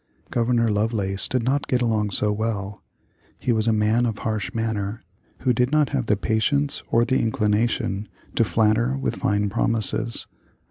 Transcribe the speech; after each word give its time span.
Governor 0.31 0.71
Lovelace 0.71 1.27
did 1.27 1.43
not 1.43 1.67
get 1.67 1.79
along 1.79 2.09
so 2.09 2.31
well. 2.31 2.81
He 3.39 3.51
was 3.51 3.67
a 3.67 3.71
man 3.71 4.07
of 4.07 4.17
harsh 4.17 4.51
manner, 4.51 5.03
who 5.41 5.53
did 5.53 5.71
not 5.71 5.89
have 5.89 6.07
the 6.07 6.17
patience 6.17 6.81
or 6.89 7.05
the 7.05 7.19
inclination 7.19 8.07
to 8.33 8.43
flatter 8.43 8.97
with 8.97 9.17
fine 9.17 9.47
promises. 9.47 10.25